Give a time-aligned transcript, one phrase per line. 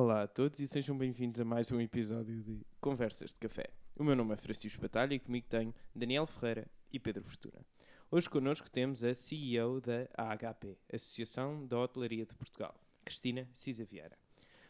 [0.00, 3.68] Olá a todos e sejam bem-vindos a mais um episódio de Conversas de Café.
[3.96, 7.66] O meu nome é Francisco Batalha e comigo tenho Daniel Ferreira e Pedro Fortuna.
[8.08, 14.16] Hoje connosco temos a CEO da AHP, Associação da Hotelaria de Portugal, Cristina Cisa Vieira.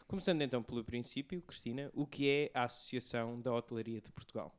[0.07, 4.51] Começando então pelo princípio, Cristina, o que é a Associação da Hotelaria de Portugal?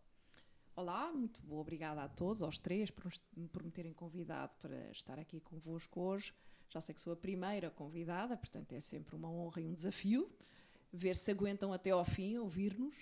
[0.77, 3.11] Olá, muito obrigada a todos, aos três, por,
[3.51, 6.33] por me terem convidado para estar aqui convosco hoje.
[6.69, 10.31] Já sei que sou a primeira convidada, portanto é sempre uma honra e um desafio
[10.93, 12.95] ver se aguentam até ao fim ouvir-nos.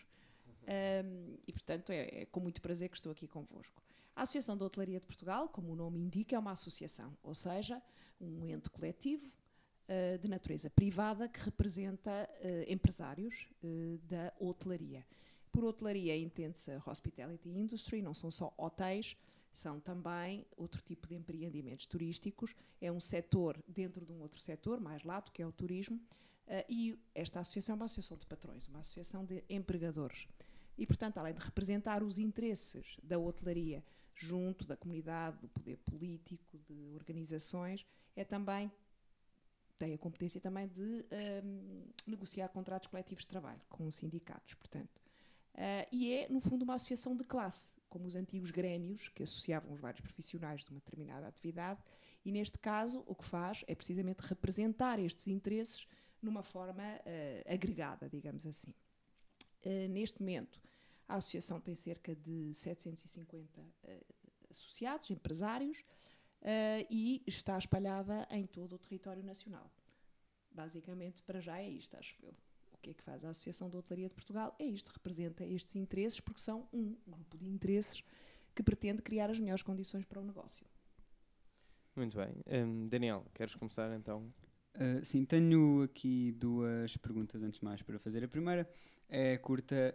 [0.68, 3.82] Um, e, portanto, é, é, com muito prazer que estou aqui convosco.
[4.14, 7.80] A Associação da Hotelaria de Portugal, como o nome indica, é uma associação, ou seja,
[8.20, 15.06] um ente coletivo uh, de natureza privada que representa uh, empresários uh, da hotelaria.
[15.50, 19.16] Por hotelaria entende-se a hospitality industry, não são só hotéis,
[19.52, 22.54] são também outro tipo de empreendimentos turísticos.
[22.80, 26.00] É um setor dentro de um outro setor, mais lato, que é o turismo,
[26.48, 30.26] Uh, e esta associação é uma associação de patrões, uma associação de empregadores.
[30.78, 36.58] E, portanto, além de representar os interesses da hotelaria junto da comunidade, do poder político,
[36.58, 38.72] de organizações, é também
[39.78, 45.00] tem a competência também de ehm, negociar contratos coletivos de trabalho com os sindicatos, portanto.
[45.54, 49.72] Uh, e é, no fundo, uma associação de classe, como os antigos grêmios, que associavam
[49.72, 51.80] os vários profissionais de uma determinada atividade,
[52.24, 55.86] e neste caso o que faz é precisamente representar estes interesses
[56.22, 58.74] numa forma uh, agregada, digamos assim.
[59.64, 60.62] Uh, neste momento,
[61.08, 64.00] a associação tem cerca de 750 uh, eh,
[64.50, 65.82] associados, empresários,
[66.88, 69.68] e está espalhada em todo o território nacional.
[70.52, 72.32] Basicamente, para já é isto, acho eu.
[72.72, 74.54] O que é que faz a Associação de Hotelaria de Portugal?
[74.56, 78.04] É isto, representa estes interesses, porque são um grupo de interesses
[78.54, 80.64] que pretende criar as melhores condições para o negócio.
[81.96, 82.32] Muito bem.
[82.46, 84.32] Um, Daniel, queres começar então
[84.78, 88.22] Uh, sim, tenho aqui duas perguntas antes de mais para fazer.
[88.22, 88.68] A primeira
[89.08, 89.92] é curta.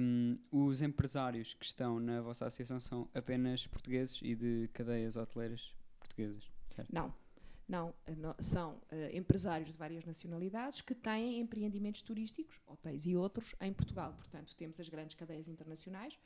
[0.00, 5.74] Um, os empresários que estão na vossa associação são apenas portugueses e de cadeias hoteleiras
[5.98, 6.92] portuguesas, certo?
[6.92, 7.12] Não.
[7.68, 13.54] Não, não são uh, empresários de várias nacionalidades que têm empreendimentos turísticos, hotéis e outros,
[13.60, 14.12] em Portugal.
[14.14, 16.18] Portanto, temos as grandes cadeias internacionais,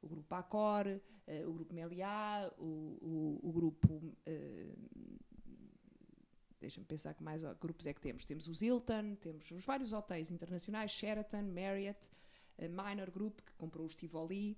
[0.00, 4.16] o grupo Accor, uh, o grupo Meliá, o, o, o grupo
[6.60, 8.24] deixa-me pensar que mais grupos é que temos.
[8.24, 11.98] Temos os Hilton, temos os vários hotéis internacionais, Sheraton, Marriott,
[12.58, 14.56] uh, Minor Group, que comprou o Tivoli,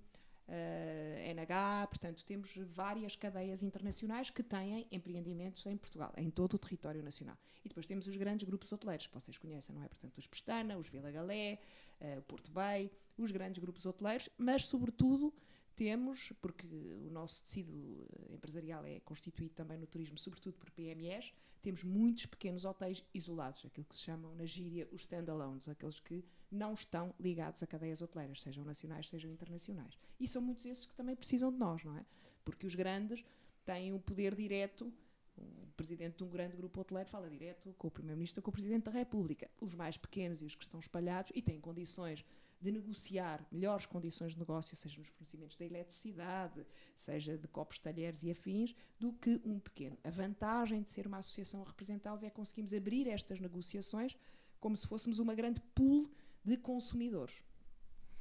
[0.49, 6.55] uh, eh, NH, portanto, temos várias cadeias internacionais que têm empreendimentos em Portugal, em todo
[6.55, 7.37] o território nacional.
[7.65, 9.89] E depois temos os grandes grupos hoteleiros, que vocês conhecem, não é?
[9.89, 11.59] Portanto, os Pestana, os Vila Galé,
[12.01, 15.35] uh, o Porto Bay, os grandes grupos hoteleiros, mas, sobretudo,
[15.79, 21.85] temos, porque o nosso tecido empresarial é constituído também no turismo, sobretudo por PMEs, temos
[21.85, 26.75] muitos pequenos hotéis isolados, aquilo que se chamam na gíria os standalones, aqueles que não
[26.75, 29.99] estão ligados a cadeias hoteleiras, sejam nacionais, sejam internacionais.
[30.19, 32.05] E são muitos esses que também precisam de nós, não é?
[32.45, 33.25] Porque os grandes
[33.65, 34.93] têm um poder direto
[35.41, 38.85] o presidente de um grande grupo hoteleiro fala direto com o primeiro-ministro, com o presidente
[38.85, 39.49] da República.
[39.61, 42.25] Os mais pequenos e os que estão espalhados e têm condições
[42.61, 48.23] de negociar melhores condições de negócio, seja nos fornecimentos da eletricidade, seja de copos, talheres
[48.23, 49.97] e afins, do que um pequeno.
[50.03, 54.17] A vantagem de ser uma associação a representá-los é conseguirmos abrir estas negociações
[54.59, 56.11] como se fôssemos uma grande pool
[56.45, 57.37] de consumidores.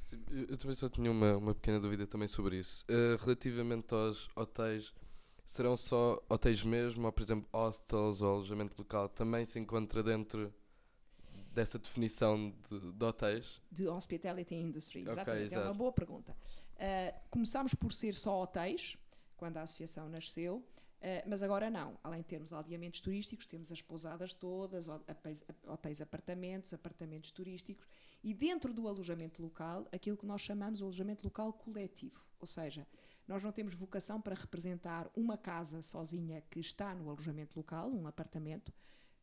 [0.04, 2.84] Sim, eu também só tinha uma, uma pequena dúvida também sobre isso.
[2.84, 4.94] Uh, relativamente aos hotéis,
[5.44, 10.54] serão só hotéis mesmo, ou por exemplo hostels ou alojamento local, também se encontra dentro
[11.58, 13.60] dessa definição de, de hotéis?
[13.70, 15.46] De hospitality industry, exatamente.
[15.46, 16.36] Okay, é uma boa pergunta.
[16.74, 18.96] Uh, começámos por ser só hotéis,
[19.36, 20.64] quando a associação nasceu,
[20.98, 21.96] Uh, mas agora não.
[22.02, 27.86] Além de termos aldeamentos turísticos, temos as pousadas todas, hotéis, apartamentos, apartamentos turísticos
[28.20, 32.20] e dentro do alojamento local, aquilo que nós chamamos de alojamento local coletivo.
[32.40, 32.84] Ou seja,
[33.28, 38.08] nós não temos vocação para representar uma casa sozinha que está no alojamento local, um
[38.08, 38.72] apartamento.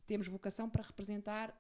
[0.07, 1.53] Temos vocação para representar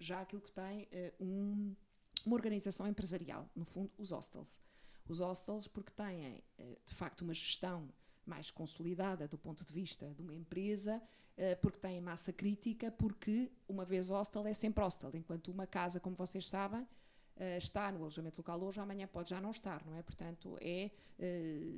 [0.00, 1.76] já aquilo que tem uh, um,
[2.24, 4.58] uma organização empresarial, no fundo, os hostels.
[5.06, 7.88] Os hostels, porque têm, uh, de facto, uma gestão
[8.24, 13.52] mais consolidada do ponto de vista de uma empresa, uh, porque têm massa crítica, porque
[13.68, 16.88] uma vez hostel é sempre hostel, enquanto uma casa, como vocês sabem,
[17.56, 20.02] está no alojamento local hoje, amanhã pode já não estar, não é?
[20.02, 20.90] Portanto, é,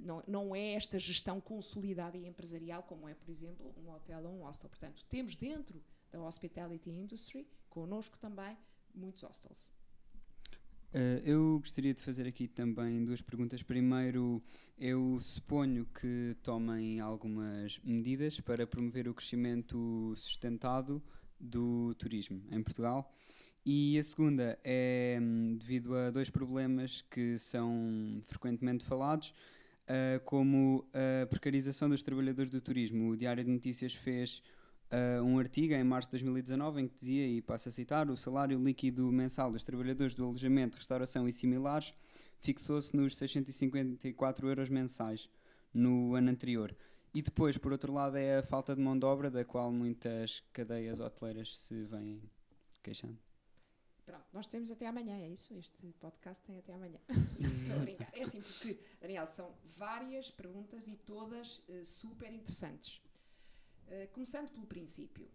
[0.02, 4.40] não, não é esta gestão consolidada e empresarial como é, por exemplo, um hotel ou
[4.40, 4.68] um hostel.
[4.68, 5.80] Portanto, temos dentro
[6.10, 8.54] da hospitality industry connosco também
[8.94, 9.70] muitos hostels.
[10.94, 13.62] Uh, eu gostaria de fazer aqui também duas perguntas.
[13.62, 14.42] Primeiro,
[14.76, 21.02] eu suponho que tomem algumas medidas para promover o crescimento sustentado
[21.40, 23.10] do turismo em Portugal.
[23.64, 29.32] E a segunda é hum, devido a dois problemas que são frequentemente falados,
[29.88, 33.10] ah, como a precarização dos trabalhadores do turismo.
[33.10, 34.42] O Diário de Notícias fez
[34.92, 38.16] ah, um artigo em março de 2019 em que dizia, e passo a citar, o
[38.16, 41.94] salário líquido mensal dos trabalhadores do alojamento, restauração e similares
[42.40, 45.30] fixou-se nos 654 euros mensais
[45.72, 46.76] no ano anterior.
[47.14, 50.42] E depois, por outro lado, é a falta de mão de obra, da qual muitas
[50.52, 52.22] cadeias hoteleiras se vêm
[52.82, 53.18] queixando.
[54.04, 55.56] Pronto, nós temos até amanhã, é isso?
[55.56, 56.98] Este podcast tem até amanhã.
[57.38, 58.10] Estou a brincar.
[58.12, 63.00] É assim, porque, Daniel, são várias perguntas e todas eh, super interessantes.
[63.94, 65.30] Eh, começando pelo princípio,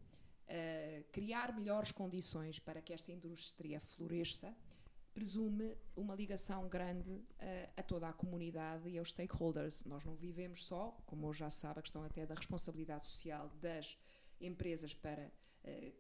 [0.47, 4.51] eh, criar melhores condições para que esta indústria floresça
[5.13, 9.85] presume uma ligação grande eh, a toda a comunidade e aos stakeholders.
[9.85, 13.95] Nós não vivemos só, como hoje já sabe, a questão até da responsabilidade social das
[14.41, 15.31] empresas para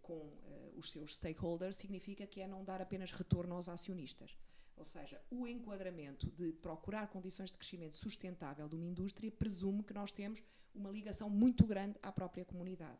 [0.01, 0.31] com
[0.77, 4.37] os seus stakeholders significa que é não dar apenas retorno aos acionistas.
[4.77, 9.93] Ou seja, o enquadramento de procurar condições de crescimento sustentável de uma indústria presume que
[9.93, 10.41] nós temos
[10.73, 12.99] uma ligação muito grande à própria comunidade.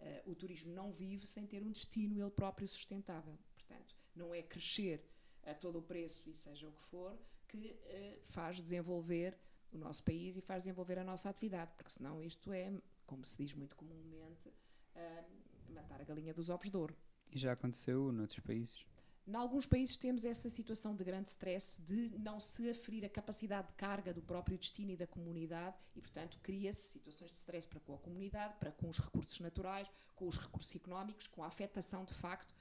[0.00, 3.38] Eh, o turismo não vive sem ter um destino ele próprio sustentável.
[3.54, 5.02] Portanto, não é crescer
[5.44, 7.18] a todo o preço e seja o que for
[7.48, 9.38] que eh, faz desenvolver
[9.72, 12.72] o nosso país e faz desenvolver a nossa atividade, porque senão isto é,
[13.06, 14.52] como se diz muito comumente,
[14.94, 15.24] ah,
[15.70, 16.96] matar a galinha dos ovos de ouro.
[17.30, 18.86] E já aconteceu noutros países.
[19.26, 23.68] Em alguns países temos essa situação de grande stress de não se aferir a capacidade
[23.68, 27.80] de carga do próprio destino e da comunidade e, portanto, cria-se situações de stress para
[27.80, 32.04] com a comunidade, para com os recursos naturais, com os recursos económicos, com a afetação
[32.04, 32.54] de facto.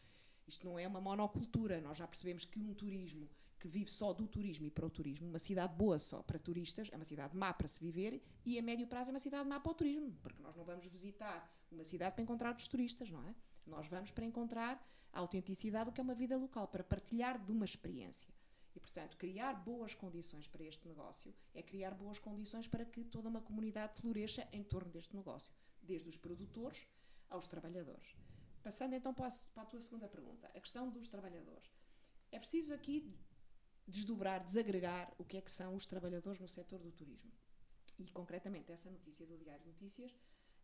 [0.47, 1.81] Isto não é uma monocultura.
[1.81, 3.29] Nós já percebemos que um turismo
[3.59, 6.89] que vive só do turismo e para o turismo, uma cidade boa só para turistas,
[6.91, 9.59] é uma cidade má para se viver e a médio prazo é uma cidade má
[9.59, 13.21] para o turismo, porque nós não vamos visitar uma cidade para encontrar os turistas, não
[13.23, 13.35] é?
[13.65, 17.51] Nós vamos para encontrar a autenticidade do que é uma vida local, para partilhar de
[17.51, 18.27] uma experiência.
[18.75, 23.29] E, portanto, criar boas condições para este negócio é criar boas condições para que toda
[23.29, 26.87] uma comunidade floresça em torno deste negócio, desde os produtores
[27.29, 28.15] aos trabalhadores.
[28.63, 31.71] Passando então para a, tua segunda pergunta, a questão dos trabalhadores.
[32.31, 33.13] É preciso aqui
[33.87, 37.31] desdobrar, desagregar o que é que são os trabalhadores no setor do turismo.
[37.99, 40.17] E, concretamente, essa notícia do Diário de Notícias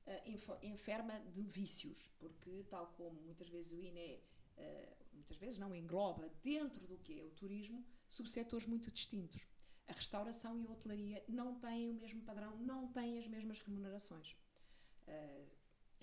[0.08, 0.24] eh,
[0.64, 4.24] enferma de vícios, porque, tal como muitas vezes o INE,
[5.14, 9.48] muitas vezes não engloba dentro do que é o turismo, subsetores muito distintos.
[9.88, 14.36] A restauração e a hotelaria não têm o mesmo padrão, não têm as mesmas remunerações.
[15.08, 15.46] Eh,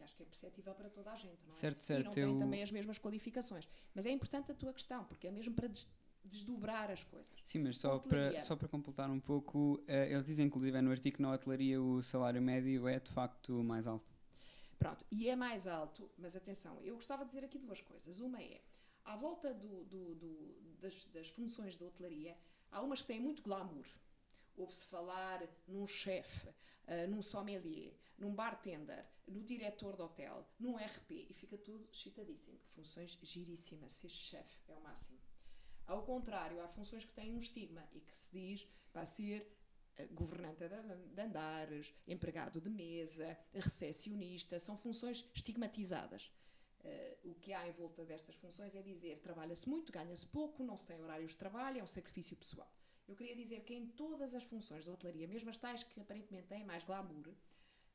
[0.02, 1.50] acho que é perceptível para toda a gente, não é?
[1.50, 3.68] Certo, e não têm eu- também as mesmas qualificações.
[3.94, 5.88] Mas é importante a tua questão, porque é mesmo para des-
[6.24, 7.32] desdobrar as coisas.
[7.44, 11.16] Sim, mas só para, só para completar um pouco, eh, eles dizem inclusive no artigo
[11.16, 14.15] que na hotelaria o salário médio é de facto mais alto.
[14.78, 18.20] Pronto, e é mais alto, mas atenção, eu gostava de dizer aqui duas coisas.
[18.20, 18.62] Uma é,
[19.04, 22.36] à volta do- do- do- das, das funções da hotelaria,
[22.70, 23.86] há umas que têm muito glamour.
[24.56, 26.48] Ouve-se falar num chefe,
[26.86, 32.58] ah, num sommelier, num bartender, no diretor de hotel, num RP, e fica tudo excitadíssimo.
[32.68, 35.18] Funções giríssimas, ser chefe é o máximo.
[35.86, 39.46] Ao contrário, há funções que têm um estigma e que se diz para ser
[40.12, 46.30] governanta de andares, empregado de mesa, recepcionista, são funções estigmatizadas.
[46.84, 50.76] Eh, o que há em volta destas funções é dizer trabalha-se muito, ganha-se pouco, não
[50.76, 52.70] se tem horários de trabalho, é um sacrifício pessoal.
[53.08, 56.48] Eu queria dizer que em todas as funções da hotelaria, mesmo as tais que aparentemente
[56.48, 57.34] têm mais glamour,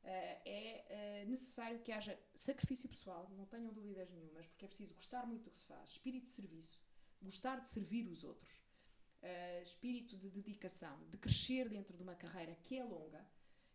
[0.04, 4.94] eh, é eh, necessário que haja sacrifício pessoal, não tenham dúvidas nenhumas, porque é preciso
[4.94, 6.80] gostar muito do que se faz, espírito de serviço,
[7.22, 8.61] gostar de servir os outros,
[9.22, 13.24] eh, espírito de dedicação, de crescer dentro de uma carreira que é longa,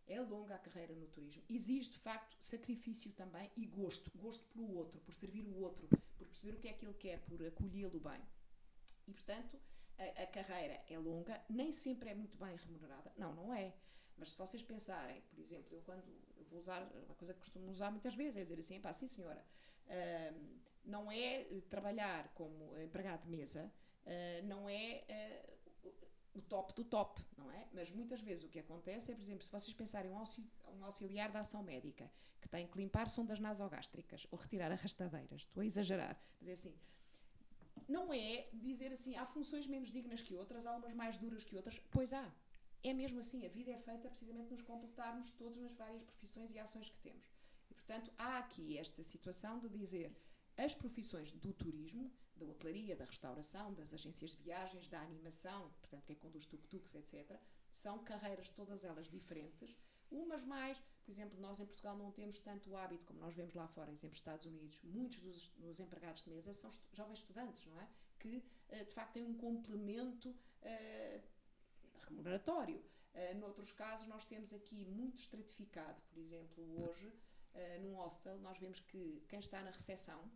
[0.06, 4.74] é longa a carreira no turismo, exige de facto sacrifício também e gosto, gosto pelo
[4.76, 8.00] outro, por servir o outro, por perceber o que é que ele quer, por acolhê-lo
[8.00, 8.20] bem.
[9.06, 9.58] E portanto,
[9.98, 13.12] a, a carreira é longa, nem sempre é muito bem remunerada.
[13.16, 13.74] Não, não é.
[14.16, 16.02] Mas se vocês pensarem, por exemplo, eu quando
[16.36, 19.06] eu vou usar uma coisa que costumo usar muitas vezes, é dizer assim, pá, sim
[19.06, 19.44] senhora,
[19.88, 23.72] ahm, não é eh, trabalhar como empregado de mesa,
[24.08, 25.50] ah, não é ah,
[26.34, 27.66] o- top do top, não é?
[27.72, 30.44] Mas muitas vezes o que acontece é, por exemplo, se vocês pensarem um, auxi-
[30.82, 32.10] auxiliar da ação médica
[32.40, 36.74] que tem que limpar sondas nasogástricas ou retirar arrastadeiras, estou a exagerar, mas é assim,
[37.88, 41.56] não é dizer assim, há funções menos dignas que outras, há umas mais duras que
[41.56, 42.30] outras, pois há.
[42.82, 46.58] É mesmo assim, a vida é feita precisamente nos completarmos todos nas várias profissões e
[46.60, 47.26] ações que temos.
[47.70, 50.14] E, portanto, há aqui esta situação de dizer
[50.56, 56.04] as profissões do turismo, da hotelaria, da restauração, das agências de viagens, da animação, portanto,
[56.04, 57.38] quem conduz tuk-tuks, etc.,
[57.72, 59.76] são carreiras todas elas diferentes,
[60.10, 63.54] umas mais Por exemplo, nós em Portugal não temos tanto o hábito como nós vemos
[63.54, 64.78] lá fora, exemplo, Estados Unidos.
[64.84, 67.88] Muitos dos, dos empregados de mesa são jovens estudantes, não é?
[68.18, 71.22] Que uh, de facto têm um complemento uh,
[72.06, 72.84] remuneratório.
[73.14, 77.10] Uh, noutros casos, nós temos aqui muito estratificado, por exemplo, hoje,
[77.80, 80.30] num hostel, nós vemos que quem está na recepção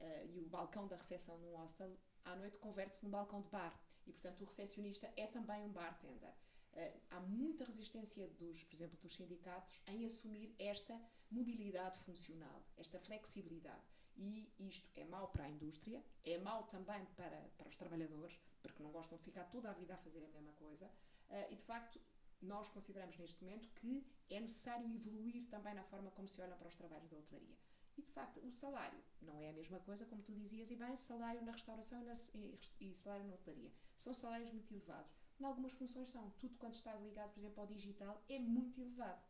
[0.00, 3.78] uh, e o balcão da recepção num hostel, à noite converte-se num balcão de bar.
[4.06, 6.32] E, portanto, o recepcionista é também um bartender.
[6.72, 11.00] Uh, há muita resistência, dos, por exemplo, dos sindicatos em assumir esta
[11.30, 13.82] mobilidade funcional, esta flexibilidade.
[14.16, 18.82] E isto é mau para a indústria, é mau também para, para os trabalhadores, porque
[18.82, 20.86] não gostam de ficar toda a vida a fazer a mesma coisa.
[20.86, 22.00] Uh, e, de facto,
[22.40, 26.68] nós consideramos neste momento que é necessário evoluir também na forma como se olham para
[26.68, 27.56] os trabalhos da hotelaria.
[27.98, 30.94] E, de facto, o salário não é a mesma coisa, como tu dizias, e bem,
[30.94, 33.72] salário na restauração e, na, e, e salário na hotelaria.
[33.96, 35.10] São salários muito elevados.
[35.40, 36.30] Em algumas funções são.
[36.38, 39.20] Tudo quanto está ligado, por exemplo, ao digital é muito elevado.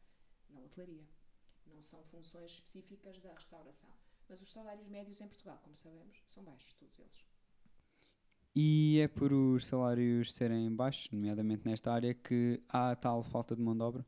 [0.51, 1.09] Na hotelaria.
[1.67, 3.91] Não são funções específicas da restauração.
[4.29, 7.25] Mas os salários médios em Portugal, como sabemos, são baixos, todos eles.
[8.55, 13.63] E é por os salários serem baixos, nomeadamente nesta área, que há tal falta de
[13.63, 14.07] mão de obra?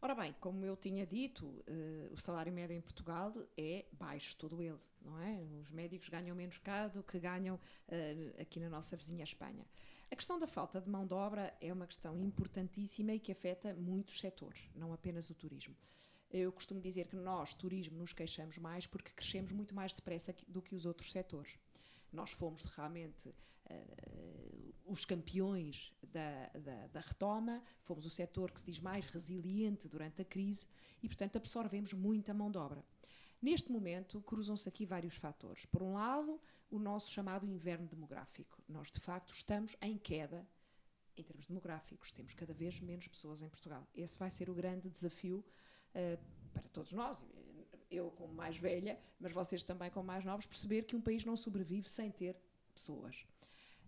[0.00, 4.62] Ora bem, como eu tinha dito, uh, o salário médio em Portugal é baixo, todo
[4.62, 5.42] ele, não é?
[5.62, 9.66] Os médicos ganham menos cá do que ganham uh, aqui na nossa vizinha Espanha.
[10.10, 13.74] A questão da falta de mão de obra é uma questão importantíssima e que afeta
[13.74, 15.74] muitos setores, não apenas o turismo.
[16.30, 20.60] Eu costumo dizer que nós, turismo, nos queixamos mais porque crescemos muito mais depressa do
[20.60, 21.58] que os outros setores.
[22.12, 23.34] Nós fomos realmente
[23.70, 29.88] uh, os campeões da, da, da, retoma, fomos o setor que se diz mais resiliente
[29.88, 30.68] durante a crise
[31.02, 32.84] e, portanto, absorvemos muita mão de obra.
[33.42, 35.66] Neste momento, cruzam-se aqui vários fatores.
[35.66, 38.62] Por um lado, o nosso chamado inverno demográfico.
[38.68, 40.46] Nós, de facto, estamos em queda
[41.16, 42.12] em termos demográficos.
[42.12, 43.86] Temos cada vez menos pessoas em Portugal.
[43.94, 45.44] Esse vai ser o grande desafio
[45.94, 46.18] uh,
[46.52, 47.18] para todos nós,
[47.90, 51.36] eu como mais velha, mas vocês também como mais novos, perceber que um país não
[51.36, 52.36] sobrevive sem ter
[52.74, 53.26] pessoas.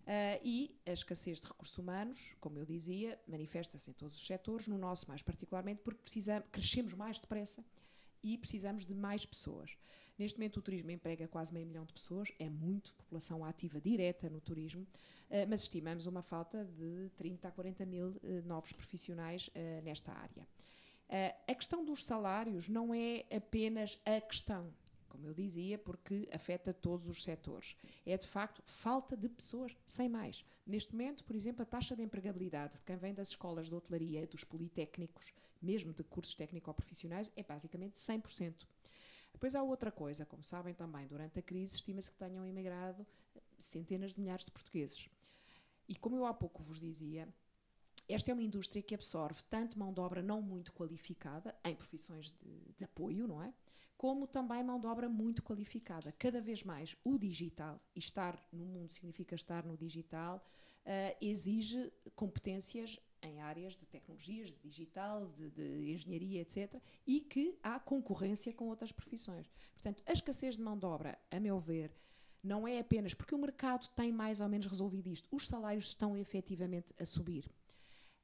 [0.09, 4.67] Uh, e a escassez de recursos humanos, como eu dizia, manifesta-se em todos os setores,
[4.67, 7.63] no nosso mais particularmente, porque precisamos, crescemos mais depressa
[8.23, 9.77] e precisamos de mais pessoas.
[10.17, 14.31] Neste momento o turismo emprega quase meio milhão de pessoas, é muito, população ativa direta
[14.31, 19.51] no turismo, uh, mas estimamos uma falta de 30 a 40 mil uh, novos profissionais
[19.83, 20.47] nesta área.
[21.47, 24.71] A questão dos salários não é apenas a questão,
[25.09, 27.75] como eu dizia, porque afeta todos os setores.
[28.05, 30.45] É de facto falta de pessoas, sem mais.
[30.65, 34.25] Neste momento, por exemplo, a taxa de empregabilidade de quem vem das escolas de hotelaria,
[34.27, 38.65] dos politécnicos, mesmo de cursos técnico-profissionais, é basicamente 100%.
[39.33, 43.05] Depois há outra coisa, como sabem também, durante a crise estima-se que tenham emigrado
[43.57, 45.09] centenas de milhares de portugueses.
[45.87, 47.27] E como eu há pouco vos dizia,
[48.07, 52.31] esta é uma indústria que absorve tanto mão de obra não muito qualificada, em profissões
[52.31, 53.53] de, de apoio, não é?
[53.99, 56.13] Como também mão de obra muito qualificada.
[56.13, 60.41] Cada vez mais o digital, e estar no mundo significa estar no digital,
[60.85, 67.59] uh, exige competências em áreas de tecnologias, de digital, de, de, engenharia, etc., e que
[67.61, 69.51] há concorrência com outras profissões.
[69.73, 71.91] Portanto, a escassez de mão de obra, a meu ver,
[72.41, 76.15] não é apenas porque o mercado tem mais ou menos resolvido isto, os salários estão
[76.15, 77.51] efetivamente a subir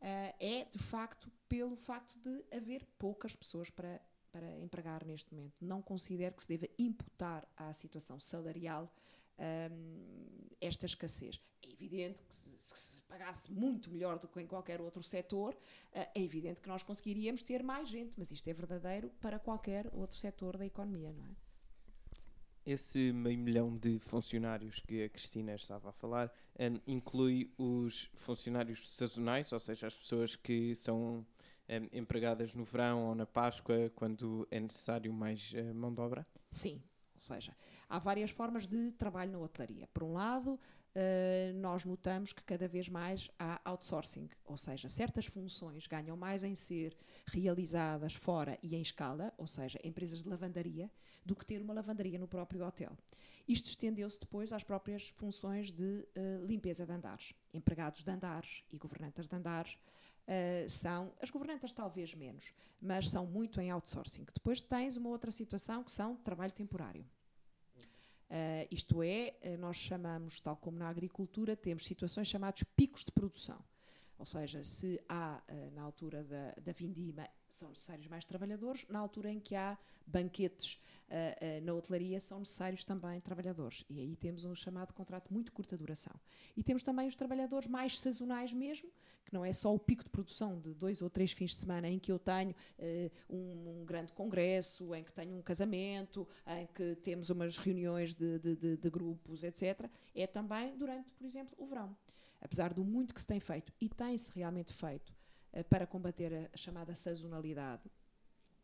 [0.01, 4.01] uh, é de facto pelo facto de haver poucas pessoas para,
[4.35, 5.53] para empregar neste momento.
[5.61, 8.93] Não considero que se deva imputar à situação salarial
[9.39, 11.39] um, esta escassez.
[11.63, 15.57] É evidente que se, se, pagasse muito melhor do que em qualquer outro setor, uh,
[15.93, 20.17] é evidente que nós conseguiríamos ter mais gente, mas isto é verdadeiro para qualquer outro
[20.17, 21.35] setor da economia, não é?
[22.65, 28.89] esse meio milhão de funcionários que a Cristina estava a falar um, inclui os funcionários
[28.89, 31.23] sazonais, ou seja, as pessoas que são
[31.69, 36.23] um, empregadas no verão ou na Páscoa, quando é necessário mais uh, mão de obra?
[36.51, 36.81] Sim,
[37.15, 37.55] ou seja,
[37.89, 39.87] há várias formas de trabalho na hotelaria.
[39.93, 40.59] Por um lado,
[40.97, 46.41] Uh, nós notamos que cada vez mais há outsourcing, ou seja, certas funções ganham mais
[46.41, 46.95] em ser
[47.25, 50.89] realizadas fora e em escala, ou seja, empresas de lavandaria,
[51.25, 52.97] do que ter uma lavandaria no próprio hotel.
[53.45, 57.33] Isto estendeu-se depois às próprias funções de uh, limpeza de andares.
[57.53, 59.77] Empregados de andares e governantas de andares
[60.27, 64.25] uh, são, as governantas talvez menos, mas são muito em outsourcing.
[64.33, 67.05] Depois tens uma outra situação que são trabalho temporário.
[68.29, 73.63] Uh, isto é, nós chamamos, tal como na agricultura, temos situações chamadas picos de produção.
[74.17, 75.41] Ou seja, se há,
[75.73, 78.85] na altura da, da vindima, são necessários mais trabalhadores.
[78.89, 80.79] Na altura em que há banquetes
[81.09, 83.83] uh, uh, na hotelaria, são necessários também trabalhadores.
[83.89, 86.13] E aí temos um chamado contrato muito curta duração.
[86.55, 88.89] E temos também os trabalhadores mais sazonais mesmo,
[89.25, 91.89] que não é só o pico de produção de dois ou três fins de semana
[91.89, 92.53] em que eu tenho
[93.27, 98.37] um, um, grande congresso, em que tenho um casamento, em que temos umas reuniões de,
[98.37, 99.89] de, de, de grupos, etc.
[100.13, 101.97] É também durante, por exemplo, o verão.
[102.41, 105.13] Apesar do muito que se tem feito, e tem-se realmente feito,
[105.69, 107.89] para combater a, a chamada sazonalidade,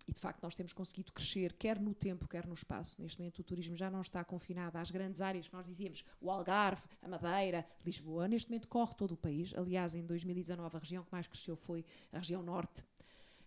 [0.07, 3.01] e de facto nós temos conseguido crescer, quer no tempo, quer no espaço.
[3.01, 6.29] Neste momento o turismo já não está confinado às grandes áreas que nós dizíamos, o
[6.31, 8.27] Algarve, a Madeira, Lisboa.
[8.27, 9.53] Neste momento corre todo o país.
[9.55, 12.83] Aliás, em 2019 a região que mais cresceu foi a região norte.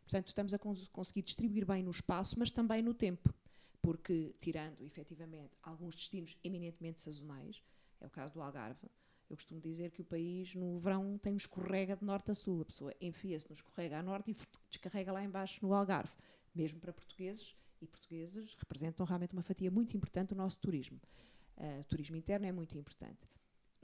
[0.03, 3.35] Portanto, estamos a conseguir distribuir bem no espaço, mas também no tempo.
[3.81, 7.63] Porque, tirando efetivamente alguns destinos eminentemente sazonais,
[8.01, 8.89] é o caso do Algarve,
[9.35, 12.63] eu costumo dizer que o país, no verão, tem um escorrega de norte a sul.
[12.63, 14.37] A pessoa enfia-se no escorrega a norte e
[14.71, 16.11] descarrega lá embaixo no Algarve
[16.55, 21.01] mesmo para portugueses, e portugueses representam realmente uma fatia muito importante do nosso turismo.
[21.57, 23.29] Uh, o turismo interno é muito importante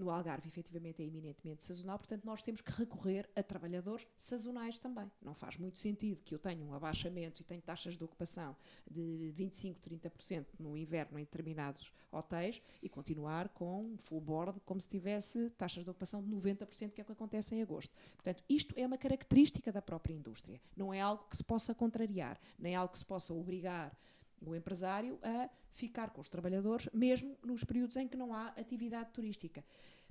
[0.01, 5.11] no Algarve, efetivamente, é eminentemente sazonal, portanto, nós temos que recorrer a trabalhadores sazonais também.
[5.21, 8.57] Não faz muito sentido que eu tenha um abaixamento e tenha taxas de ocupação
[8.91, 14.89] de 25%, 30% no inverno em determinados hotéis e continuar com full board como se
[14.89, 17.95] tivesse taxas de ocupação de 90%, que é o que acontece em agosto.
[18.15, 20.61] Portanto, isto é uma característica da própria indústria.
[20.77, 23.95] Não é algo que se possa contrariar, nem algo que se possa obrigar
[24.41, 29.11] o empresário a ficar com os trabalhadores, mesmo nos períodos em que não há atividade
[29.13, 29.65] turística.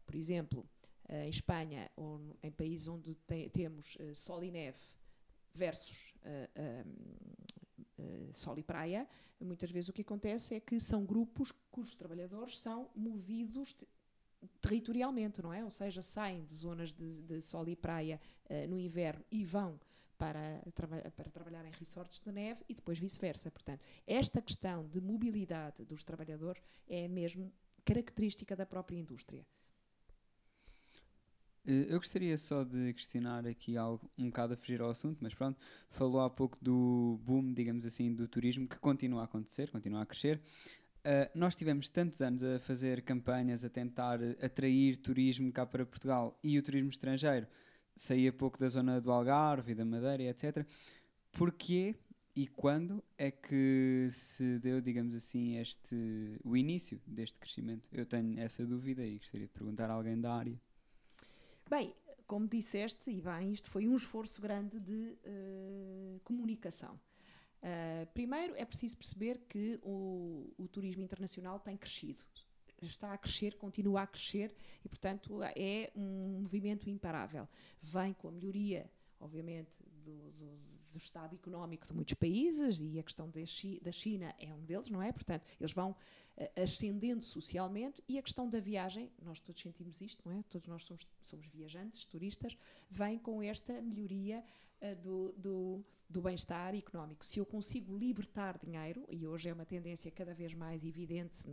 [0.05, 0.65] Por exemplo,
[1.09, 4.77] eh, em Espanha, ou em países onde te temos uh, sol e neve
[5.55, 6.85] versus uh,
[7.97, 9.07] uh, sol e praia,
[9.41, 13.75] muitas vezes o que acontece é que são grupos cujos trabalhadores são movidos
[14.61, 15.63] territorialmente, não é?
[15.63, 18.21] Ou seja, saem de zonas de, de sol e praia
[18.69, 19.79] no inverno e vão
[20.19, 20.61] para,
[21.15, 23.49] para trabalhar em resorts de neve e depois vice-versa.
[23.49, 27.51] Portanto, esta questão de mobilidade dos trabalhadores é mesmo
[27.85, 29.47] característica da própria indústria.
[31.65, 35.33] Eh, eu gostaria só de questionar aqui algo um bocado a fugir ao assunto, mas
[35.33, 35.57] pronto,
[35.89, 40.05] falou há pouco do boom, digamos assim, do turismo que continua a acontecer, continua a
[40.05, 40.41] crescer.
[40.99, 46.37] Uh, nós tivemos tantos anos a fazer campanhas, a tentar atrair turismo cá para Portugal
[46.43, 47.47] e o turismo estrangeiro
[47.99, 50.65] saía pouco da zona do Algarve e da Madeira, etc.
[51.31, 51.95] Porquê
[52.35, 57.89] e quando é que se deu, digamos assim, este, o início deste crescimento?
[57.91, 60.59] Eu tenho essa dúvida e gostaria de perguntar a alguém da área.
[61.69, 61.93] Bem,
[62.25, 66.99] como disseste, e bem, isto foi um esforço grande de uh, comunicação.
[67.61, 72.23] Uh, primeiro, é preciso perceber que o, o turismo internacional tem crescido
[72.81, 77.47] está a crescer, continua a crescer e, portanto, é um movimento imparável.
[77.81, 78.89] Vem com a melhoria,
[79.19, 80.59] obviamente, do, do,
[80.91, 85.01] do estado económico de muitos países e a questão da China é um deles, não
[85.01, 85.11] é?
[85.11, 90.21] Portanto, eles vão uh, ascendendo socialmente e a questão da viagem, nós todos sentimos isto,
[90.27, 90.43] não é?
[90.43, 92.57] Todos nós somos, somos viajantes, turistas,
[92.89, 94.43] vem com esta melhoria
[95.01, 97.23] do, do do bem-estar económico.
[97.23, 101.47] Se eu consigo libertar dinheiro, e hoje é uma tendência cada vez mais evidente,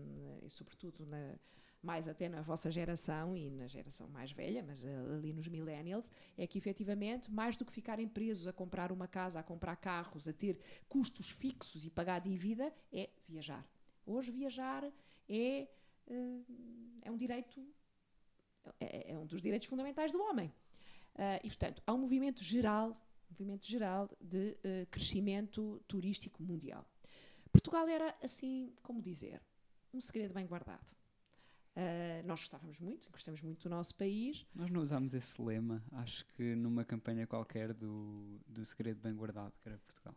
[0.48, 1.34] sobretudo na,
[1.82, 4.82] mais até na vossa geração e na geração mais velha, mas
[5.14, 9.38] ali nos millennials, é que efetivamente, mais do que ficarem presos a comprar uma casa,
[9.38, 10.58] a comprar carros, a ter
[10.88, 13.64] custos fixos e pagar dívida, é viajar.
[14.06, 14.84] Hoje viajar
[15.28, 15.68] é,
[16.08, 16.40] eh,
[17.02, 17.62] é um direito,
[18.80, 20.50] é, é um dos direitos fundamentais do homem.
[21.42, 22.94] E, portanto, há um movimento geral
[23.30, 26.84] movimento geral de uh, crescimento turístico mundial.
[27.52, 29.40] Portugal era, assim, como dizer,
[29.92, 30.86] um segredo bem guardado.
[31.76, 34.46] Uh, nós gostávamos muito, gostamos muito do nosso país.
[34.54, 39.52] Nós não usámos esse lema, acho que numa campanha qualquer do, do segredo bem guardado,
[39.60, 40.14] que era Portugal.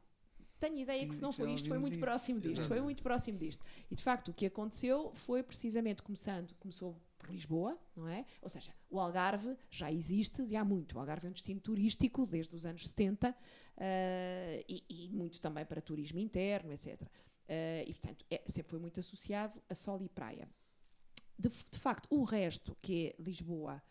[0.60, 2.02] Tenho ideia que se não foi isto, foi muito isso.
[2.02, 2.56] próximo disto.
[2.56, 2.68] Exato.
[2.68, 3.64] Foi muito próximo disto.
[3.90, 8.26] E de facto o que aconteceu foi precisamente começando, começou por Lisboa, não é?
[8.42, 10.96] Ou seja, o Algarve já existe de há muito.
[10.96, 13.36] O Algarve é um destino turístico desde os anos 70 uh,
[13.78, 17.02] eh, e, e, muito também para turismo interno, etc.
[17.02, 17.08] Uh,
[17.50, 20.48] eh, e, portanto, é, sempre foi muito associado a sol e praia.
[21.38, 23.84] De, de facto, o resto, que é Lisboa,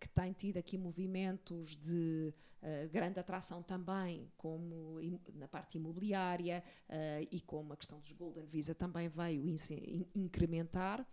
[0.00, 4.98] que tem tido aqui movimentos de uh, grande atração também, como
[5.34, 9.56] na parte imobiliária uh, e como a questão dos Golden Visa também veio in
[10.14, 11.06] incrementar,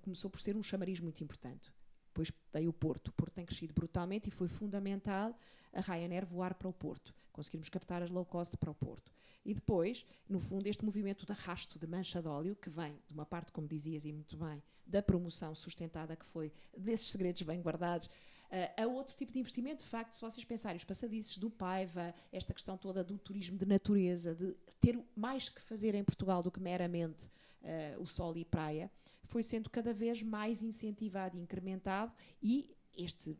[0.00, 1.72] começou por ser um chamariz muito importante.
[2.08, 3.08] Depois veio o Porto.
[3.08, 5.36] O Porto tem crescido brutalmente e foi fundamental
[5.72, 7.14] a Ryanair voar para o Porto.
[7.32, 9.12] Conseguirmos captar as low cost para o Porto.
[9.44, 13.14] E depois, no fundo, este movimento de arrasto de mancha de óleo, que vem de
[13.14, 17.60] uma parte, como dizias e muito bem, da promoção sustentada que foi desses segredos bem
[17.60, 18.08] guardados,
[18.52, 22.14] Uh, a outro tipo de investimento, de facto, se vocês pensarem, os passadiços do Paiva,
[22.30, 26.50] esta questão toda do turismo de natureza, de ter mais que fazer em Portugal do
[26.50, 27.28] que meramente
[27.62, 28.90] uh, o sol e praia,
[29.24, 33.38] foi sendo cada vez mais incentivado e incrementado e este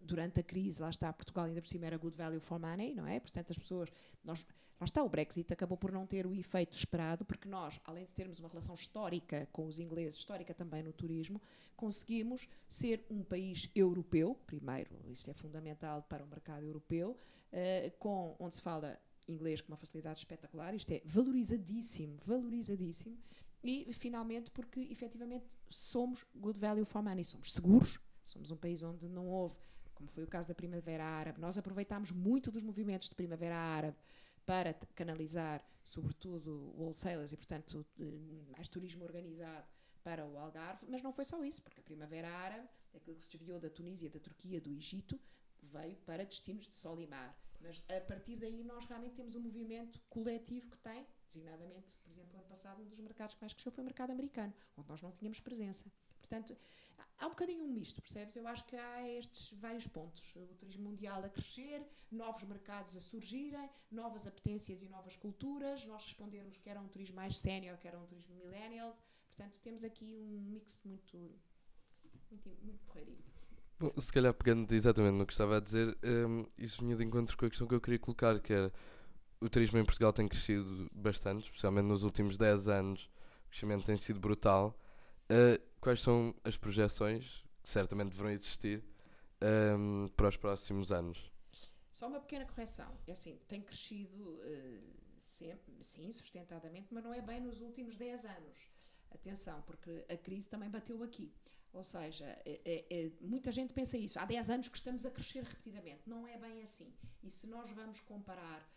[0.00, 3.06] durante a crise, lá está, Portugal ainda por cima era good value for money, não
[3.08, 3.18] é?
[3.18, 3.88] Portanto, as pessoas,
[4.22, 4.46] nós,
[4.80, 8.12] lá está, o Brexit acabou por não ter o efeito esperado, porque nós, além de
[8.12, 11.40] termos uma relação histórica com os ingleses, histórica também no turismo,
[11.76, 17.16] conseguimos ser um país europeu, primeiro, isso é fundamental para o mercado europeu,
[17.52, 23.16] uh, com, onde se fala inglês com uma facilidade espetacular, isto é valorizadíssimo, valorizadíssimo,
[23.62, 29.08] e finalmente porque efetivamente somos good value for money, somos seguros, somos um país onde
[29.08, 29.54] não houve,
[29.94, 33.96] como foi o caso da Primavera Árabe, nós aproveitámos muito dos movimentos de Primavera Árabe
[34.46, 37.86] para canalizar, sobretudo, wholesalers e, portanto,
[38.50, 39.66] mais turismo organizado
[40.02, 43.30] para o Algarve, mas não foi só isso, porque a Primavera Árabe, aquilo que se
[43.30, 45.18] desviou da Tunísia, da Turquia, do Egito,
[45.62, 47.34] veio para destinos de sol e mar.
[47.60, 52.38] Mas a partir daí nós realmente temos um movimento coletivo que tem, designadamente, por exemplo,
[52.38, 55.10] ano passado, um dos mercados que mais cresceu foi o mercado americano, onde nós não
[55.10, 55.90] tínhamos presença.
[56.34, 56.56] Portanto,
[57.18, 58.34] há um bocadinho um misto, percebes?
[58.34, 60.34] Eu acho que há estes vários pontos.
[60.34, 66.02] O turismo mundial a crescer, novos mercados a surgirem, novas apetências e novas culturas, nós
[66.02, 69.00] respondermos que era um turismo mais sénior, que era um turismo millennials.
[69.28, 71.16] Portanto, temos aqui um mix muito,
[72.30, 73.22] muito, muito porreirinho.
[73.98, 77.46] Se calhar pegando exatamente no que estava a dizer, um, isso vinha de encontro com
[77.46, 78.72] a questão que eu queria colocar, que era
[79.40, 83.10] o turismo em Portugal tem crescido bastante, especialmente nos últimos 10 anos,
[83.46, 84.76] o crescimento tem sido brutal.
[85.80, 88.84] Quais são as projeções, que certamente deverão existir,
[89.78, 91.30] um, para os próximos anos?
[91.90, 92.90] Só uma pequena correção.
[93.06, 94.82] É assim, tem crescido uh,
[95.22, 98.58] sempre, sim, sustentadamente, mas não é bem nos últimos 10 anos.
[99.10, 101.32] Atenção, porque a crise também bateu aqui.
[101.72, 104.18] Ou seja, é, é, é, muita gente pensa isso.
[104.18, 106.02] Há 10 anos que estamos a crescer repetidamente.
[106.06, 106.92] Não é bem assim.
[107.22, 108.68] E se nós vamos comparar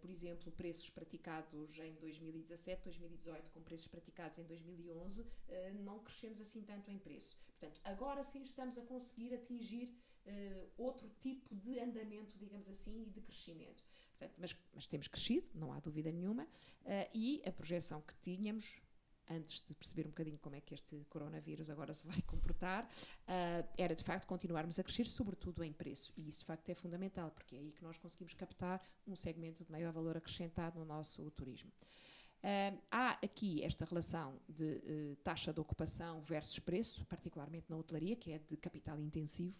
[0.00, 5.98] por exemplo, preços praticados em 2017, 2018 com preços praticados em 2011, uh, eh, não
[5.98, 7.36] crescemos assim tanto em preço.
[7.46, 9.94] Portanto, agora sim estamos a conseguir atingir
[10.26, 13.84] uh, outro tipo de andamento, digamos assim, e de crescimento.
[14.10, 16.48] Portanto, mas, mas, temos crescido, não há dúvida nenhuma,
[17.12, 18.76] e a projeção que tínhamos
[19.30, 23.68] antes de perceber um bocadinho como é que este coronavírus agora se vai comportar, uh,
[23.76, 26.12] era de facto continuarmos a crescer, sobretudo em preço.
[26.16, 29.64] E isso de facto é fundamental, porque é aí que nós conseguimos captar um segmento
[29.64, 31.70] de maior valor acrescentado no nosso turismo.
[32.42, 38.14] Uh, há aqui esta relação de uh, taxa de ocupação versus preço, particularmente na hotelaria,
[38.14, 39.56] que é de capital intensivo.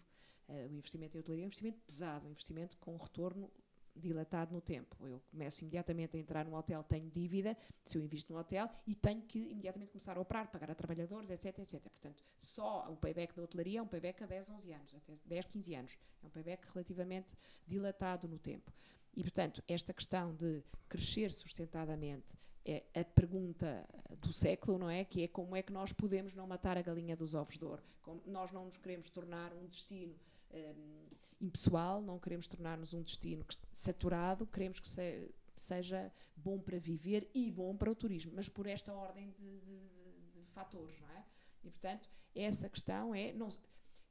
[0.47, 3.51] o investimento em hotelaria é um investimento pesado, um investimento com retorno
[3.97, 4.95] dilatado no tempo.
[5.05, 8.95] Eu começo imediatamente a entrar num hotel, tenho dívida, se eu invisto num hotel, e
[8.95, 11.81] tenho que imediatamente começar a operar, pagar a trabalhadores, etc, etc.
[11.81, 15.45] Portanto, só o payback da hotelaria é um payback a 10, 11 anos, até 10,
[15.45, 15.97] 15 anos.
[16.23, 17.33] É um payback relativamente
[17.67, 18.71] dilatado no tempo.
[19.15, 23.87] E, portanto, esta questão de crescer sustentadamente é a pergunta
[24.19, 25.05] do século, não é?
[25.05, 27.81] Que é como é que nós podemos não matar a galinha dos ovos de ouro?
[28.01, 30.13] Como nós não nos queremos tornar um destino
[30.77, 31.07] um,
[31.41, 37.51] impessoal, não queremos tornar-nos um destino saturado, queremos que se, seja bom para viver e
[37.51, 41.23] bom para o turismo, mas por esta ordem de, de, de, de fatores, não é?
[41.63, 43.33] E portanto, essa questão é.
[43.33, 43.47] Não,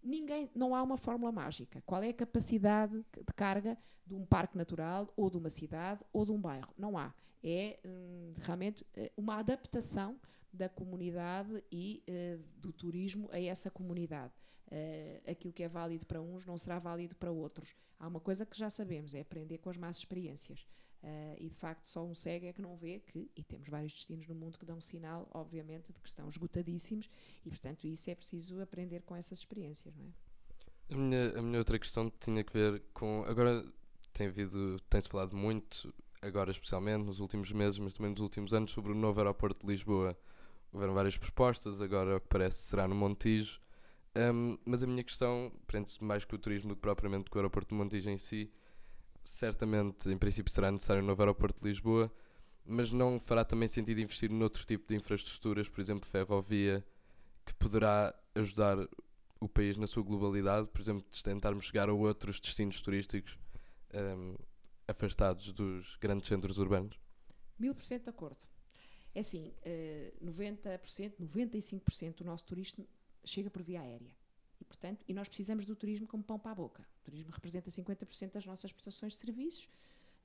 [0.02, 1.82] ninguém, não há uma fórmula mágica.
[1.86, 6.24] Qual é a capacidade de carga de um parque natural, ou de uma cidade, ou
[6.24, 6.72] de um bairro?
[6.76, 7.12] Não há.
[7.42, 10.18] É hum, realmente eh, uma adaptação
[10.56, 14.32] da comunidade e uh, do turismo a essa comunidade
[14.66, 17.74] uh, aquilo que é válido para uns não será válido para outros.
[17.98, 20.66] Há uma coisa que já sabemos, é aprender com as más experiências.
[21.02, 23.92] Uh, e de facto só um cego é que não vê que, e temos vários
[23.92, 27.08] destinos no mundo que dão sinal, obviamente, de que estão esgotadíssimos
[27.44, 30.08] e portanto isso é preciso aprender com essas experiências, não é?
[30.88, 33.64] A minha, a minha outra questão tinha que ver com, agora
[34.12, 35.92] tem havido, tem-se falado muito,
[36.22, 39.72] agora especialmente nos últimos meses, mas também nos últimos anos, sobre o novo aeroporto de
[39.72, 40.16] Lisboa.
[40.76, 43.58] Houveram várias propostas, agora o que parece será no Montijo.
[44.14, 47.40] Um, mas a minha questão prende-se mais com o turismo do que propriamente com o
[47.40, 48.52] aeroporto de Montijo em si.
[49.24, 52.12] Certamente, em princípio, será necessário um novo aeroporto de Lisboa,
[52.62, 56.84] mas não fará também sentido investir noutro tipo de infraestruturas, por exemplo, ferrovia,
[57.46, 58.76] que poderá ajudar
[59.40, 63.38] o país na sua globalidade, por exemplo, tentarmos chegar a outros destinos turísticos
[63.94, 64.34] um,
[64.86, 67.00] afastados dos grandes centros urbanos?
[67.58, 68.55] Mil por cento de acordo.
[69.16, 72.86] É assim, uh, 90%, 95% do nosso turismo
[73.24, 74.14] chega por via aérea.
[74.60, 76.86] E, portanto, e nós precisamos do turismo como pão para a boca.
[77.00, 79.70] O turismo representa 50% das nossas prestações de serviços, uh,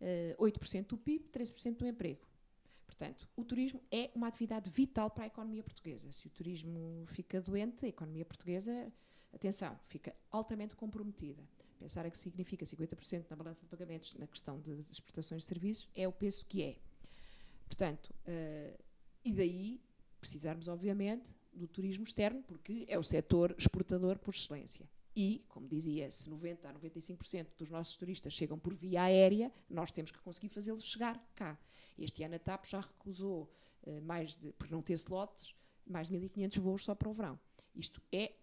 [0.01, 2.27] eh, 8% do PIB, 13% do emprego.
[2.85, 6.11] Portanto, o turismo é uma atividade vital para a economia portuguesa.
[6.11, 8.91] Se o turismo fica doente, a economia portuguesa
[9.33, 11.41] atenção, fica altamente comprometida.
[11.79, 16.05] Pensar que significa 50% na balança de pagamentos na questão de exportações de serviços é
[16.05, 16.90] o peso que é.
[17.71, 18.83] Portanto, uh,
[19.23, 19.81] e daí
[20.19, 24.89] precisarmos, obviamente, do turismo externo, porque é o setor exportador por excelência.
[25.15, 29.89] E, como dizia, se 90% a 95% dos nossos turistas chegam por via aérea, nós
[29.93, 31.57] temos que conseguir fazê-los chegar cá.
[31.97, 33.49] Este ano a TAP já recusou,
[33.83, 35.55] uh, mais de, por não ter slots,
[35.87, 37.39] mais de 1.500 voos só para o verão.
[37.73, 38.33] Isto é,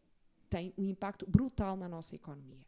[0.49, 2.67] tem um impacto brutal na nossa economia.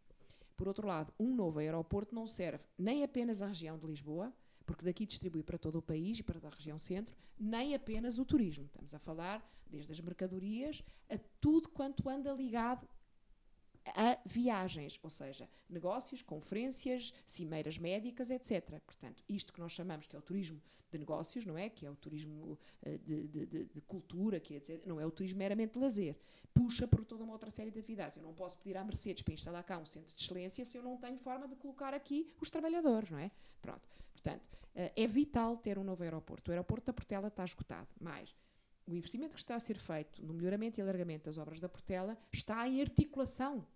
[0.59, 4.31] Por outro lado, um novo aeroporto não serve nem apenas à região de Lisboa,
[4.71, 8.25] porque daqui distribui para todo o país e para a região centro, nem apenas o
[8.25, 8.67] turismo.
[8.67, 12.89] Estamos a falar desde as mercadorias a tudo quanto anda ligado
[13.95, 18.81] a viagens, ou seja, negócios, conferências, cimeiras médicas, etc.
[18.81, 21.69] Portanto, isto que nós chamamos que é o turismo de negócios, não é?
[21.69, 24.85] Que é o turismo uh, de, de, de, de, cultura, que é, etc.
[24.87, 26.17] não é o turismo meramente de lazer.
[26.53, 28.17] Puxa por toda uma outra série de atividades.
[28.17, 30.83] Eu não posso pedir à Mercedes para instalar cá um centro de excelência se eu
[30.83, 33.31] não tenho forma de colocar aqui os trabalhadores, não é?
[33.63, 33.89] Pronto.
[34.13, 36.51] Portanto, uh, é vital ter um novo aeroporto.
[36.51, 38.35] O aeroporto da Portela está esgotado, mas
[38.87, 42.19] o investimento que está a ser feito no melhoramento e alargamento das obras da Portela
[42.33, 43.67] está em articulação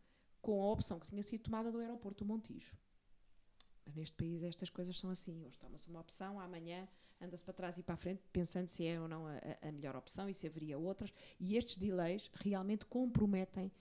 [0.44, 2.76] com a opção que tinha sido tomada do aeroporto do Montijo.
[3.96, 5.42] Neste país estas coisas são assim.
[5.42, 6.86] Hoje toma-se uma opção, amanhã
[7.18, 9.96] anda-se para trás e para a frente, pensando se é ou não a, a, melhor
[9.96, 11.10] opção e se haveria outras.
[11.40, 13.72] E estes delays realmente comprometem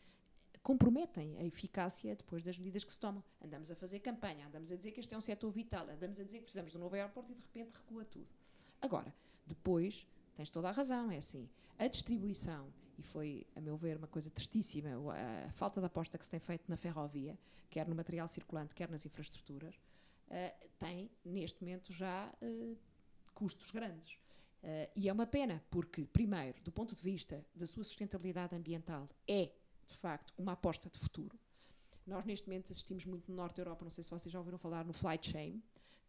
[0.61, 3.21] comprometem a eficácia depois das medidas que se tomam.
[3.43, 6.23] Andamos a fazer campanha, andamos a dizer que este é um setor vital, andamos a
[6.23, 8.29] dizer que precisamos de um novo aeroporto e de repente recua tudo.
[8.81, 9.13] Agora,
[9.45, 12.71] depois, tens toda a razão, é assim, a distribuição,
[13.03, 16.39] e foi, a meu ver, uma coisa tristíssima, a, falta de aposta que se tem
[16.39, 17.37] feito na ferrovia,
[17.69, 22.77] quer no material circulante, quer nas infraestruturas, uh, tem, neste momento, já uh,
[23.33, 24.13] custos grandes.
[24.63, 29.09] Uh, e é uma pena, porque, primeiro, do ponto de vista da sua sustentabilidade ambiental,
[29.27, 29.51] é,
[29.87, 31.37] de facto, uma aposta de futuro.
[32.07, 34.57] Nós, neste momento, assistimos muito no Norte da Europa, não sei se vocês já ouviram
[34.57, 35.61] falar no Flight Shame,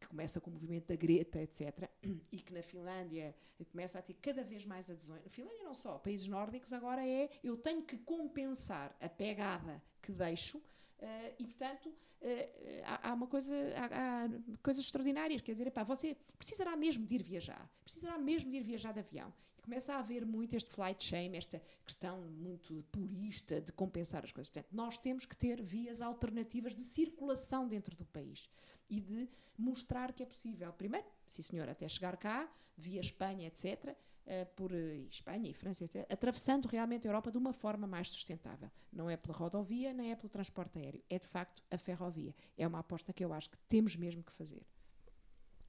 [0.05, 1.89] que começa com o movimento da Greta, etc.,
[2.31, 3.35] e que na Finlândia
[3.71, 5.23] começa a ter cada vez mais adesões.
[5.23, 10.13] Na Finlândia não só, países nórdicos agora é eu tenho que compensar a pegada que
[10.13, 10.63] deixo
[11.05, 14.29] Uh, e, portanto, uh, há, há, uma coisa, há, há,
[14.63, 15.43] coisas extraordinárias.
[15.43, 19.01] Quer dizer, epá, você precisará mesmo de ir viajar, precisará mesmo de ir viajar de
[19.01, 19.33] avião.
[19.59, 24.33] E começa a haver muito este flight shame, esta questão muito purista de compensar as
[24.33, 24.51] coisas.
[24.51, 28.49] Portanto, nós temos que ter vias alternativas de circulação dentro do país
[28.89, 30.73] e de mostrar que é possível.
[30.73, 35.85] Primeiro, sim senhor, até chegar cá, via Espanha, etc., uh, por uh, Espanha e França,
[35.85, 38.71] etc., atravessando realmente a Europa de uma forma mais sustentável.
[38.93, 42.35] Não é pela rodovia, nem é pelo transporte aéreo, é de facto a ferrovia.
[42.57, 44.63] É uma aposta que eu acho que temos mesmo que fazer.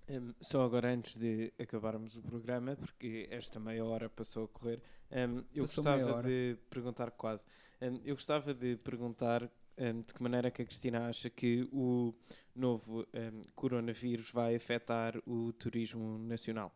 [0.08, 4.82] Um, só agora, antes de acabarmos o programa, porque esta meia hora passou a correr,
[5.12, 7.43] um, eu passou gostava de perguntar quase.
[7.82, 12.13] Um, eu gostava de perguntar de que maneira que a Cristina acha que o
[12.55, 13.05] novo
[13.55, 16.73] coronavírus vai afetar o turismo nacional.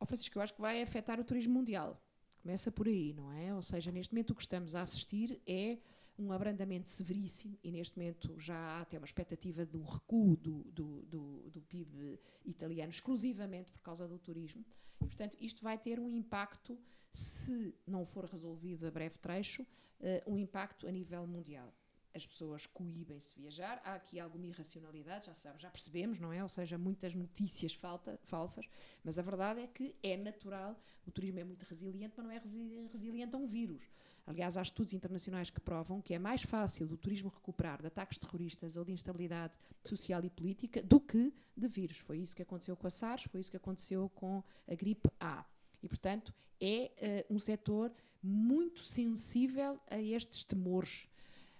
[0.00, 2.00] Oh, Francisco, eu acho que vai afetar o turismo mundial.
[2.42, 3.54] Começa por aí, não é?
[3.54, 5.78] Ou seja, neste momento o que estamos a assistir é
[6.18, 11.02] um abrandamento severíssimo e neste momento já há até uma expectativa do recuo do, do,
[11.02, 14.64] do, do PIB italiano exclusivamente por causa do turismo.
[15.00, 16.76] E, portanto, isto vai ter um impacto,
[17.10, 21.72] se não for resolvido a breve trecho, uh, um impacto a nível mundial
[22.14, 26.42] as pessoas coíbem-se viajar, há aqui alguma irracionalidade, já sabes, já percebemos, não é?
[26.42, 28.66] Ou seja, muitas notícias falta, falsas,
[29.04, 32.38] mas a verdade é que é natural, o turismo é muito resiliente, mas não é
[32.38, 33.88] resiliente a um vírus.
[34.26, 38.18] Aliás, há estudos internacionais que provam que é mais fácil do turismo recuperar de ataques
[38.18, 41.98] terroristas ou de instabilidade social e política do que de vírus.
[41.98, 45.46] Foi isso que aconteceu com a SARS, foi isso que aconteceu com a gripe A.
[45.82, 51.08] E, portanto, é uh, um setor muito sensível a estes temores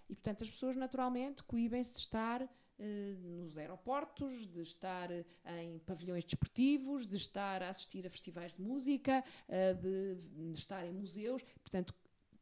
[0.09, 2.48] e, portanto, as pessoas naturalmente coíbem-se de estar uh,
[3.42, 5.11] nos aeroportos, de estar
[5.61, 10.85] em pavilhões desportivos, de estar a assistir a festivais de música, uh, de, de estar
[10.87, 11.42] em museus.
[11.61, 11.94] Portanto,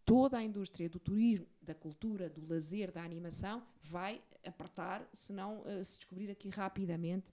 [0.04, 5.64] toda a indústria do turismo, da cultura, do lazer, da animação vai apertar se não
[5.82, 7.32] se descobrir aqui rapidamente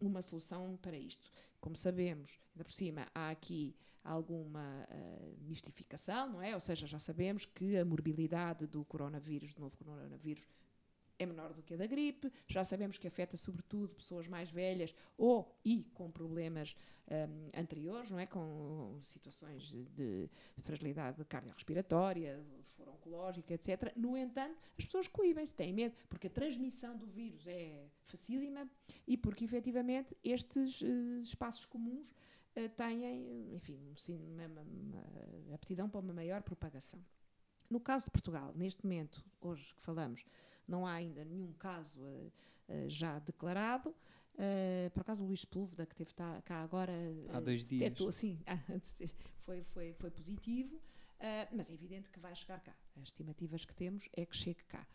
[0.00, 1.28] uma solução para isto.
[1.60, 6.54] Como sabemos, ainda por cima, há aqui alguma uh, mistificação, não é?
[6.54, 10.44] Ou seja, já sabemos que a morbilidade do coronavírus, do novo coronavírus,
[11.20, 14.94] é menor do que a da gripe, já sabemos que afeta sobretudo pessoas mais velhas
[15.18, 16.74] ou e com problemas
[17.10, 18.24] um, anteriores, não é?
[18.24, 20.30] Com situações de, de
[20.62, 23.92] fragilidade cardiorrespiratória, de foro oncológica, etc.
[23.96, 28.66] No entanto, as pessoas coíbem-se, têm medo, porque a transmissão do vírus é facílima
[29.06, 32.08] e porque efetivamente estes uh, espaços comuns
[32.56, 37.04] uh, têm, enfim, sim, uma, uma aptidão para uma maior propagação.
[37.68, 40.24] No caso de Portugal, neste momento, hoje que falamos,
[40.70, 42.32] não há ainda nenhum caso uh,
[42.68, 43.90] uh, já declarado.
[44.34, 46.92] Uh, por acaso o Luís Sepúlveda, que esteve tá, cá agora,
[47.30, 47.80] Há dois dias.
[47.80, 48.38] detectou, assim,
[49.44, 50.80] foi, foi, foi positivo,
[51.52, 52.74] mas é evidente que vai chegar cá.
[52.96, 54.86] As estimativas que temos é que chegue cá.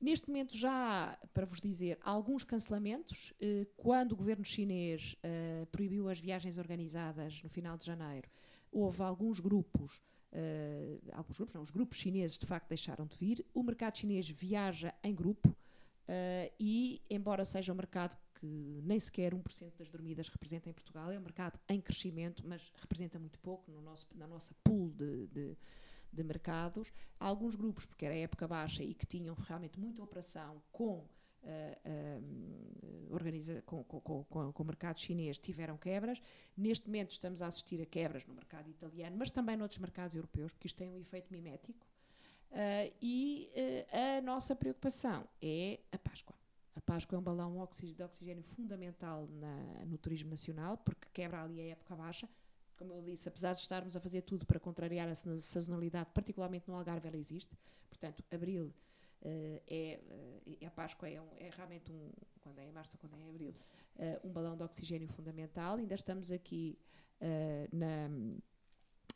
[0.00, 0.70] Neste momento já
[1.12, 3.34] há, para vos dizer, alguns cancelamentos.
[3.76, 5.16] Quando o governo chinês
[5.70, 8.30] proibiu as viagens organizadas no final de janeiro,
[8.72, 10.00] houve alguns grupos
[10.32, 13.44] Uh, alguns grupos, não, os grupos chineses de facto deixaram de vir.
[13.54, 19.34] O mercado chinês viaja em grupo uh, e, embora seja um mercado que nem sequer
[19.34, 23.70] 1% das dormidas representa em Portugal, é um mercado em crescimento, mas representa muito pouco
[23.70, 25.56] no nosso, na nossa pool de, de,
[26.12, 26.92] de mercados.
[27.18, 31.04] Alguns grupos, porque era época baixa e que tinham realmente muita operação com
[31.44, 36.20] uh, organiza, com, com, com, com, o mercado chinês tiveram quebras.
[36.56, 40.52] Neste momento estamos a assistir a quebras no mercado italiano, mas também noutros mercados europeus,
[40.52, 41.86] porque isto tem um efeito mimético.
[42.50, 46.36] Uh, e uh, a nossa preocupação é a Páscoa.
[46.74, 51.60] A Páscoa é um balão de oxigênio fundamental na, no turismo nacional, porque quebra ali
[51.60, 52.28] a época baixa.
[52.76, 56.76] Como eu disse, apesar de estarmos a fazer tudo para contrariar a sazonalidade, particularmente no
[56.76, 57.50] Algarve, ela existe.
[57.88, 58.72] Portanto, abril
[59.24, 63.14] é, uh, a Páscoa é, um, é, realmente um, quando é em março ou quando
[63.14, 63.54] é em abril,
[63.96, 65.76] uh, um balão de oxigênio fundamental.
[65.76, 66.78] Ainda estamos aqui
[67.72, 68.08] na,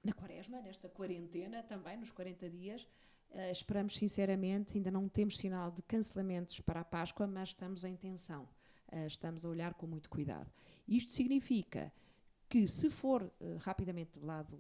[0.03, 2.85] na quaresma, nesta quarentena também, nos 40 dias.
[3.53, 8.49] esperamos sinceramente, ainda não temos sinal de cancelamentos para a Páscoa, mas estamos em tensão.
[9.07, 10.53] estamos a olhar com muito cuidado.
[10.89, 11.93] Isto significa
[12.49, 14.59] que, se for rapidamente de lado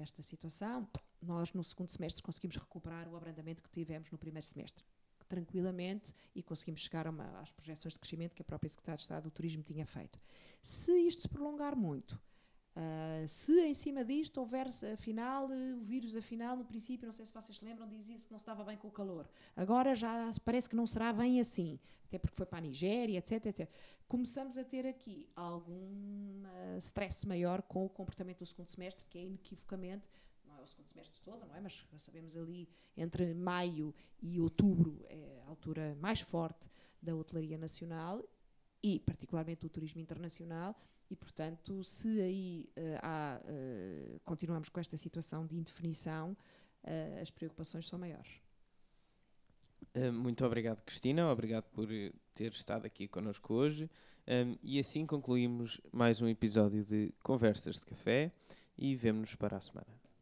[0.00, 0.88] esta situação,
[1.24, 4.84] nós no segundo semestre conseguimos recuperar o abrandamento que tivemos no primeiro semestre
[5.28, 9.24] tranquilamente e conseguimos chegar uma, às projeções de crescimento que a própria Secretaria de Estado
[9.24, 10.20] do Turismo tinha feito.
[10.62, 16.56] Se isto se prolongar muito, uh, se em cima disto houver, afinal, o vírus, afinal,
[16.56, 18.92] no princípio, não sei se vocês se lembram, dizia-se que não estava bem com o
[18.92, 19.28] calor.
[19.56, 23.46] Agora já parece que não será bem assim, até porque foi para a Nigéria, etc,
[23.46, 23.68] etc.
[24.06, 29.18] Começamos a ter aqui algum uh, stress maior com o comportamento do segundo semestre, que
[29.18, 30.06] é inequivocamente
[30.94, 31.60] semestre todo, não é?
[31.60, 36.70] Mas sabemos ali entre maio e outubro é a altura mais forte
[37.02, 38.24] da hotelaria nacional
[38.82, 40.76] e particularmente do turismo internacional.
[41.10, 46.32] E portanto se aí uh, há, uh, continuamos com esta situação de indefinição
[46.84, 48.40] uh, as preocupações são maiores.
[50.12, 51.30] Muito obrigado Cristina.
[51.30, 51.86] Obrigado por
[52.34, 53.88] ter estado aqui connosco hoje.
[54.26, 58.32] Um, e assim concluímos mais um episódio de Conversas de Café
[58.76, 60.03] e vemo-nos para a semana